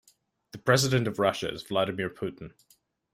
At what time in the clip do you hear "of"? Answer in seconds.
1.07-1.19